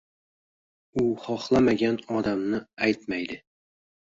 U 1.01 1.03
xohlamagan 1.27 1.99
odamnii 2.17 2.63
aytmaydi. 2.89 3.39